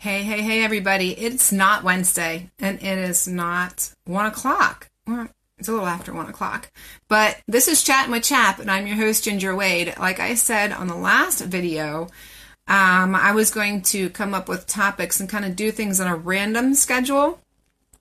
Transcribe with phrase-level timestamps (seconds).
[0.00, 1.10] Hey, hey, hey, everybody.
[1.10, 4.88] It's not Wednesday and it is not one o'clock.
[5.58, 6.70] It's a little after one o'clock.
[7.08, 9.94] But this is Chatting with Chap and I'm your host, Ginger Wade.
[9.98, 12.02] Like I said on the last video,
[12.68, 16.06] um, I was going to come up with topics and kind of do things on
[16.06, 17.40] a random schedule.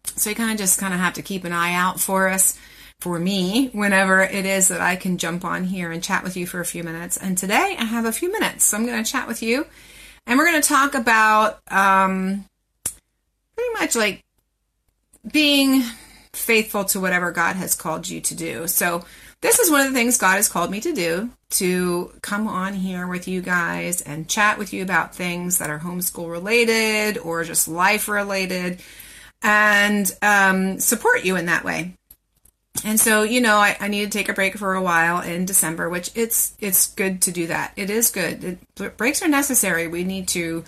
[0.03, 2.59] So you kind of just kind of have to keep an eye out for us,
[2.99, 6.45] for me, whenever it is that I can jump on here and chat with you
[6.45, 7.17] for a few minutes.
[7.17, 8.65] And today I have a few minutes.
[8.65, 9.65] So I'm going to chat with you
[10.27, 12.45] and we're going to talk about um,
[13.55, 14.23] pretty much like
[15.31, 15.81] being
[16.33, 18.67] faithful to whatever God has called you to do.
[18.67, 19.03] So,
[19.39, 22.73] this is one of the things God has called me to do to come on
[22.73, 27.43] here with you guys and chat with you about things that are homeschool related or
[27.43, 28.81] just life related
[29.43, 31.93] and um, support you in that way.
[32.85, 35.45] And so, you know, I, I, need to take a break for a while in
[35.45, 37.73] December, which it's it's good to do that.
[37.75, 38.43] It is good.
[38.75, 39.87] It, breaks are necessary.
[39.87, 40.63] We need to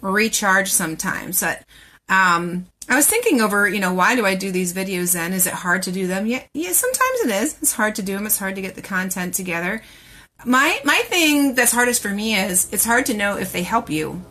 [0.00, 1.40] recharge sometimes.
[1.40, 1.64] But
[2.08, 5.32] um, I was thinking over, you know, why do I do these videos then?
[5.32, 6.26] Is it hard to do them?
[6.26, 7.56] Yeah, yeah, sometimes it is.
[7.60, 8.26] It's hard to do them.
[8.26, 9.82] It's hard to get the content together.
[10.44, 13.88] My my thing that's hardest for me is it's hard to know if they help
[13.88, 14.22] you.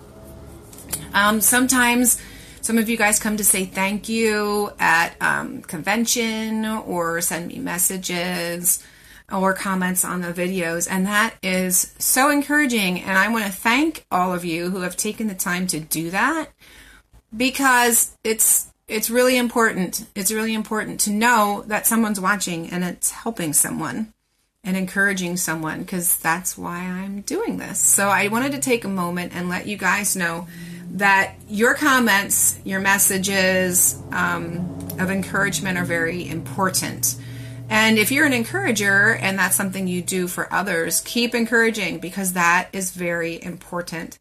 [1.14, 2.22] Um, sometimes
[2.66, 7.60] some of you guys come to say thank you at um, convention or send me
[7.60, 8.84] messages
[9.32, 13.02] or comments on the videos, and that is so encouraging.
[13.02, 16.10] And I want to thank all of you who have taken the time to do
[16.10, 16.48] that
[17.38, 20.08] because it's it's really important.
[20.16, 24.12] It's really important to know that someone's watching and it's helping someone
[24.64, 27.78] and encouraging someone because that's why I'm doing this.
[27.78, 30.48] So I wanted to take a moment and let you guys know
[30.92, 37.18] that your comments, your messages um, of encouragement are very important.
[37.70, 42.34] And if you're an encourager and that's something you do for others, keep encouraging because
[42.34, 44.20] that is very important.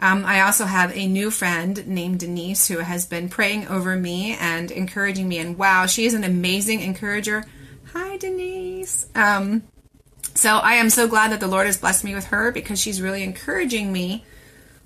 [0.00, 4.36] Um, I also have a new friend named Denise who has been praying over me
[4.38, 5.38] and encouraging me.
[5.38, 7.44] And wow, she is an amazing encourager.
[7.92, 9.06] Hi, Denise.
[9.14, 9.62] Um,
[10.34, 13.00] so I am so glad that the Lord has blessed me with her because she's
[13.00, 14.24] really encouraging me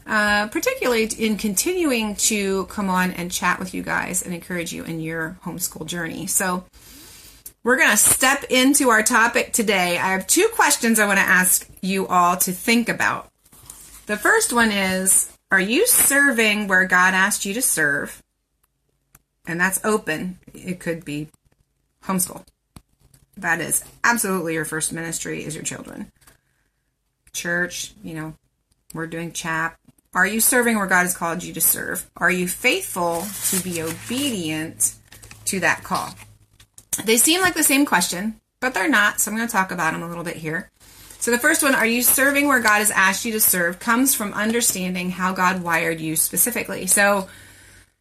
[0.08, 4.82] uh, particularly in continuing to come on and chat with you guys and encourage you
[4.84, 6.26] in your homeschool journey.
[6.26, 6.64] So,
[7.62, 9.98] we're going to step into our topic today.
[9.98, 13.30] I have two questions I want to ask you all to think about.
[14.06, 18.22] The first one is Are you serving where God asked you to serve?
[19.46, 20.38] And that's open.
[20.54, 21.28] It could be
[22.04, 22.46] homeschool.
[23.36, 26.10] That is absolutely your first ministry is your children.
[27.32, 28.34] Church, you know,
[28.94, 29.78] we're doing chap,
[30.14, 32.08] are you serving where God has called you to serve?
[32.16, 34.94] Are you faithful to be obedient
[35.46, 36.14] to that call?
[37.04, 39.92] They seem like the same question, but they're not, so I'm going to talk about
[39.92, 40.70] them a little bit here.
[41.20, 44.14] So, the first one, are you serving where God has asked you to serve, comes
[44.14, 46.86] from understanding how God wired you specifically.
[46.86, 47.28] So,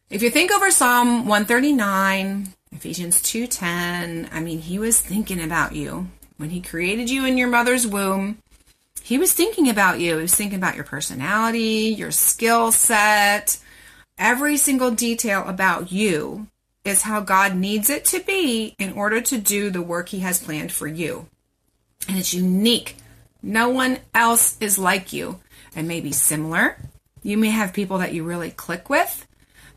[0.08, 6.08] if you think over Psalm 139, Ephesians 2:10, I mean, he was thinking about you
[6.36, 8.38] when he created you in your mother's womb
[9.08, 10.16] he was thinking about you.
[10.16, 13.58] He was thinking about your personality, your skill set,
[14.18, 16.46] every single detail about you
[16.84, 20.42] is how God needs it to be in order to do the work He has
[20.42, 21.26] planned for you.
[22.06, 22.96] And it's unique.
[23.42, 25.40] No one else is like you.
[25.74, 26.76] And maybe similar.
[27.22, 29.26] You may have people that you really click with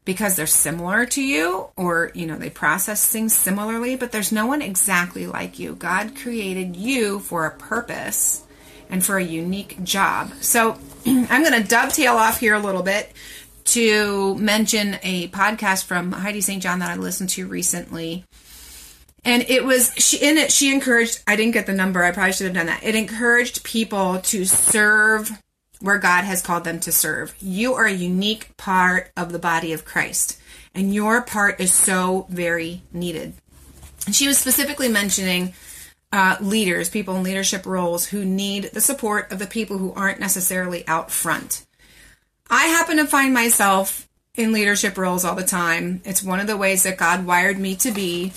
[0.04, 4.46] because they're similar to you or, you know, they process things similarly, but there's no
[4.46, 5.74] one exactly like you.
[5.74, 8.46] God created you for a purpose
[8.92, 10.32] and for a unique job.
[10.42, 13.12] So I'm going to dovetail off here a little bit
[13.64, 16.62] to mention a podcast from Heidi St.
[16.62, 18.26] John that I listened to recently.
[19.24, 22.34] And it was she in it she encouraged I didn't get the number, I probably
[22.34, 22.84] should have done that.
[22.84, 25.32] It encouraged people to serve
[25.80, 27.36] where God has called them to serve.
[27.40, 30.40] You are a unique part of the body of Christ,
[30.74, 33.34] and your part is so very needed.
[34.08, 35.54] And she was specifically mentioning
[36.12, 40.20] uh, leaders, people in leadership roles who need the support of the people who aren't
[40.20, 41.66] necessarily out front.
[42.50, 46.02] I happen to find myself in leadership roles all the time.
[46.04, 48.34] It's one of the ways that God wired me to be.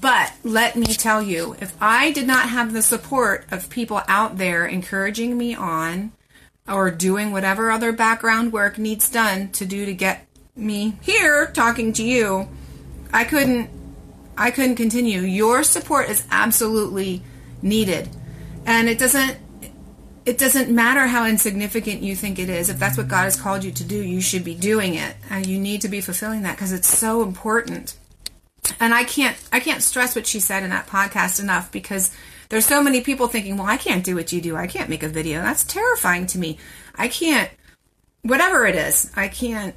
[0.00, 4.36] But let me tell you, if I did not have the support of people out
[4.36, 6.12] there encouraging me on
[6.68, 11.92] or doing whatever other background work needs done to do to get me here talking
[11.94, 12.48] to you,
[13.12, 13.70] I couldn't
[14.38, 15.20] I couldn't continue.
[15.20, 17.22] Your support is absolutely
[17.60, 18.08] needed.
[18.64, 19.36] And it doesn't
[20.24, 22.68] it doesn't matter how insignificant you think it is.
[22.68, 25.16] If that's what God has called you to do, you should be doing it.
[25.30, 27.96] And you need to be fulfilling that because it's so important.
[28.78, 32.14] And I can't I can't stress what she said in that podcast enough because
[32.48, 34.54] there's so many people thinking, "Well, I can't do what you do.
[34.54, 36.58] I can't make a video." That's terrifying to me.
[36.94, 37.50] I can't
[38.22, 39.10] whatever it is.
[39.16, 39.74] I can't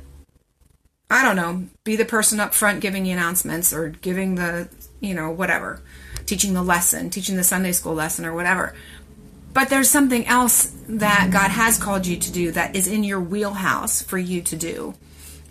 [1.11, 4.69] I don't know, be the person up front giving the announcements or giving the,
[5.01, 5.81] you know, whatever,
[6.25, 8.73] teaching the lesson, teaching the Sunday school lesson or whatever.
[9.53, 13.19] But there's something else that God has called you to do that is in your
[13.19, 14.93] wheelhouse for you to do.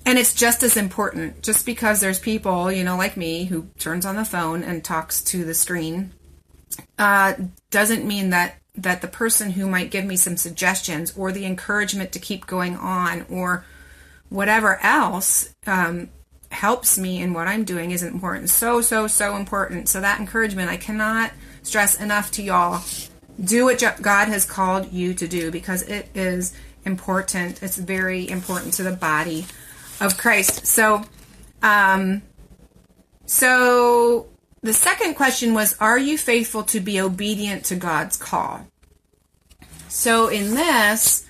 [0.06, 1.42] And it's just as important.
[1.42, 5.20] Just because there's people, you know, like me, who turns on the phone and talks
[5.24, 6.12] to the screen,
[6.98, 7.34] uh,
[7.70, 12.12] doesn't mean that that the person who might give me some suggestions or the encouragement
[12.12, 13.66] to keep going on or
[14.30, 16.08] whatever else um,
[16.50, 18.48] helps me in what I'm doing is important.
[18.48, 19.88] So, so, so important.
[19.88, 21.32] So, that encouragement, I cannot
[21.62, 22.82] stress enough to y'all.
[23.42, 26.54] Do what God has called you to do because it is
[26.84, 27.62] important.
[27.62, 29.46] It's very important to the body
[30.00, 30.66] of Christ.
[30.66, 31.04] So,
[31.62, 32.22] um,
[33.26, 34.28] so
[34.62, 38.66] the second question was, are you faithful to be obedient to God's call?
[39.88, 41.26] So in this,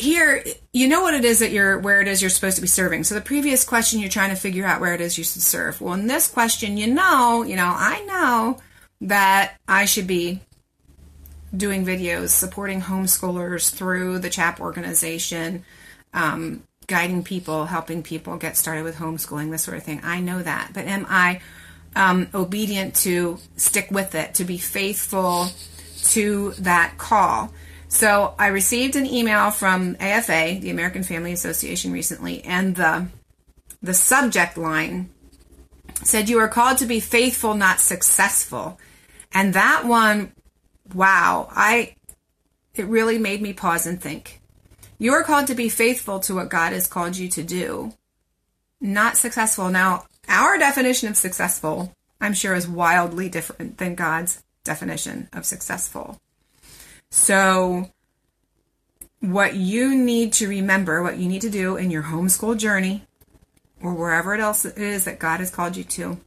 [0.00, 2.68] here, you know what it is that you're, where it is you're supposed to be
[2.68, 3.04] serving.
[3.04, 5.80] So the previous question, you're trying to figure out where it is you should serve.
[5.80, 8.58] Well, in this question, you know, you know, I know
[9.00, 10.40] that I should be
[11.56, 15.64] doing videos supporting homeschoolers through the CHAP organization,
[16.12, 20.00] um, guiding people, helping people get started with homeschooling, this sort of thing.
[20.02, 20.70] I know that.
[20.74, 21.40] But am I
[21.96, 25.48] um, obedient to stick with it, to be faithful
[26.10, 27.52] to that call?
[27.88, 33.06] So I received an email from AFA, the American Family Association, recently, and the
[33.80, 35.10] the subject line
[36.02, 38.78] said you are called to be faithful, not successful.
[39.32, 40.32] And that one,
[40.94, 41.94] wow, I
[42.74, 44.40] it really made me pause and think.
[44.98, 47.92] You are called to be faithful to what God has called you to do,
[48.80, 49.68] not successful.
[49.70, 56.20] Now, our definition of successful, I'm sure, is wildly different than God's definition of successful.
[57.10, 57.90] So,
[59.20, 63.04] what you need to remember, what you need to do in your homeschool journey,
[63.82, 66.20] or wherever it else it is that God has called you to,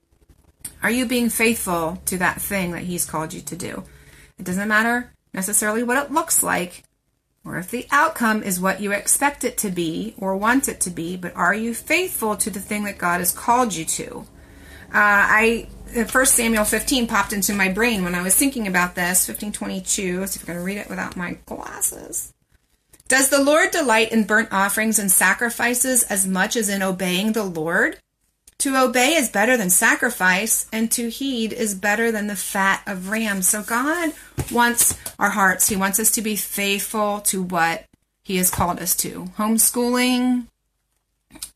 [0.83, 3.83] are you being faithful to that thing that He's called you to do?
[4.37, 6.83] It doesn't matter necessarily what it looks like,
[7.45, 10.89] or if the outcome is what you expect it to be or want it to
[10.89, 14.25] be, but are you faithful to the thing that God has called you to?
[14.93, 15.67] Uh, I
[16.07, 19.27] First Samuel 15 popped into my brain when I was thinking about this.
[19.27, 20.19] 1522.
[20.19, 22.33] Let's see if I can read it without my glasses.
[23.07, 27.43] Does the Lord delight in burnt offerings and sacrifices as much as in obeying the
[27.43, 27.97] Lord?
[28.59, 33.09] To obey is better than sacrifice, and to heed is better than the fat of
[33.09, 33.49] rams.
[33.49, 34.13] So God
[34.51, 35.67] wants our hearts.
[35.67, 37.85] He wants us to be faithful to what
[38.23, 39.25] He has called us to.
[39.37, 40.45] Homeschooling,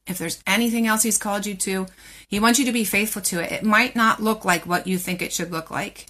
[0.08, 1.88] if there's anything else He's called you to,
[2.28, 3.52] He wants you to be faithful to it.
[3.52, 6.08] It might not look like what you think it should look like.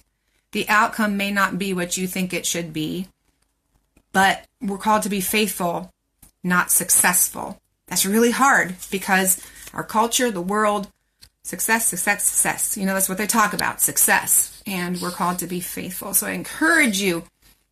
[0.52, 3.08] The outcome may not be what you think it should be,
[4.12, 5.90] but we're called to be faithful,
[6.42, 7.60] not successful.
[7.88, 9.44] That's really hard because
[9.74, 10.88] our culture, the world,
[11.42, 12.76] success, success, success.
[12.76, 14.62] You know, that's what they talk about success.
[14.66, 16.14] And we're called to be faithful.
[16.14, 17.24] So I encourage you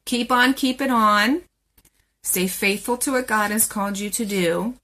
[0.04, 1.42] keep on keeping on.
[2.22, 4.74] Stay faithful to what God has called you to do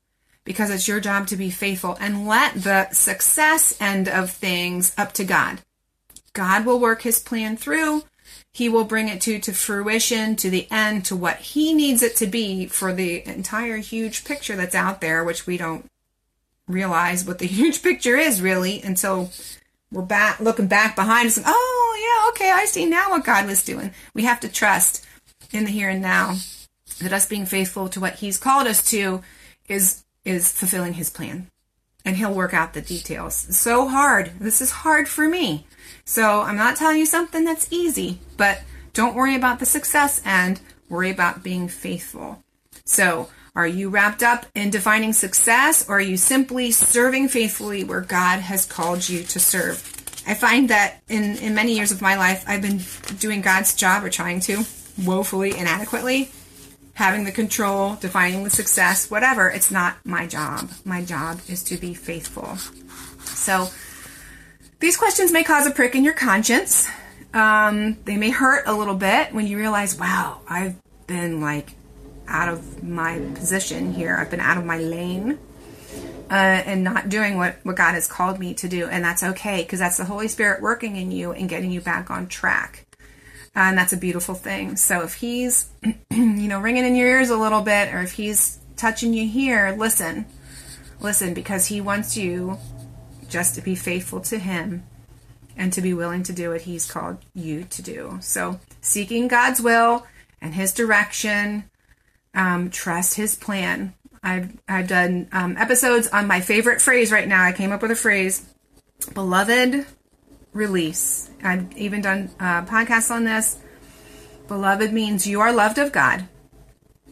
[0.45, 5.13] because it's your job to be faithful and let the success end of things up
[5.13, 5.61] to God.
[6.33, 8.05] God will work his plan through.
[8.53, 12.17] He will bring it to, to fruition, to the end, to what he needs it
[12.17, 15.87] to be for the entire huge picture that's out there, which we don't
[16.67, 19.31] realize what the huge picture is really until
[19.93, 23.47] we're back looking back behind us and, oh yeah, okay, I see now what God
[23.47, 23.93] was doing.
[24.15, 25.05] We have to trust
[25.53, 26.37] in the here and now
[27.01, 29.23] that us being faithful to what he's called us to
[29.69, 31.51] is is fulfilling his plan
[32.05, 33.35] and he'll work out the details.
[33.35, 34.33] So hard.
[34.39, 35.67] This is hard for me.
[36.05, 38.63] So I'm not telling you something that's easy, but
[38.93, 42.43] don't worry about the success and worry about being faithful.
[42.85, 48.01] So, are you wrapped up in defining success or are you simply serving faithfully where
[48.01, 49.83] God has called you to serve?
[50.27, 52.81] I find that in, in many years of my life, I've been
[53.19, 54.65] doing God's job or trying to
[55.05, 56.31] woefully inadequately
[57.01, 59.49] having the control, defining the success, whatever.
[59.49, 60.71] It's not my job.
[60.85, 62.57] My job is to be faithful.
[63.25, 63.69] So
[64.81, 66.87] these questions may cause a prick in your conscience.
[67.33, 70.77] Um, they may hurt a little bit when you realize, wow, I've
[71.07, 71.71] been like
[72.29, 74.15] out of my position here.
[74.15, 75.39] I've been out of my lane.
[76.31, 78.87] Uh, and not doing what, what God has called me to do.
[78.87, 82.09] And that's okay because that's the Holy Spirit working in you and getting you back
[82.09, 82.87] on track
[83.55, 84.77] and that's a beautiful thing.
[84.77, 85.71] So if he's,
[86.11, 89.75] you know, ringing in your ears a little bit, or if he's touching you here,
[89.77, 90.27] listen,
[91.01, 92.59] listen, because he wants you
[93.29, 94.85] just to be faithful to him
[95.57, 98.19] and to be willing to do what he's called you to do.
[98.21, 100.07] So seeking God's will
[100.41, 101.65] and his direction,
[102.35, 103.95] um, trust his plan.
[104.23, 107.45] I've, I've done um, episodes on my favorite phrase right now.
[107.45, 108.47] I came up with a phrase
[109.15, 109.87] Beloved,
[110.53, 111.31] release.
[111.43, 113.59] I've even done uh, podcasts on this.
[114.49, 116.29] Beloved means you are loved of God.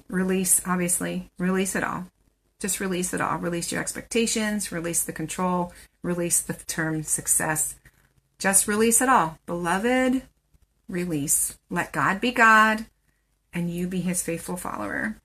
[0.09, 2.07] Release, obviously, release it all.
[2.61, 3.38] Just release it all.
[3.38, 7.76] Release your expectations, release the control, release the term success.
[8.38, 9.38] Just release it all.
[9.47, 10.23] Beloved,
[10.88, 11.59] release.
[11.71, 12.87] Let God be God
[13.52, 15.21] and you be his faithful follower.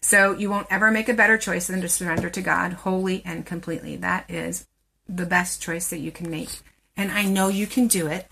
[0.00, 3.46] So you won't ever make a better choice than to surrender to God wholly and
[3.46, 3.96] completely.
[3.96, 4.66] That is
[5.08, 6.60] the best choice that you can make.
[6.96, 8.26] And I know you can do it.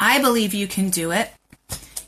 [0.00, 1.30] I believe you can do it.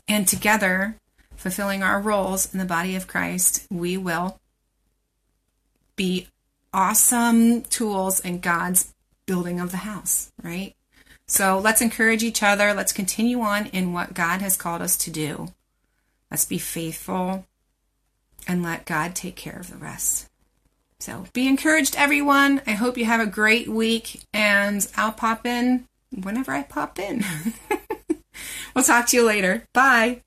[0.07, 0.95] And together,
[1.35, 4.39] fulfilling our roles in the body of Christ, we will
[5.95, 6.27] be
[6.73, 8.93] awesome tools in God's
[9.25, 10.75] building of the house, right?
[11.27, 12.73] So let's encourage each other.
[12.73, 15.49] Let's continue on in what God has called us to do.
[16.31, 17.45] Let's be faithful
[18.47, 20.28] and let God take care of the rest.
[20.99, 22.61] So be encouraged, everyone.
[22.67, 27.23] I hope you have a great week, and I'll pop in whenever I pop in.
[28.75, 29.63] we'll talk to you later.
[29.73, 30.21] Bye.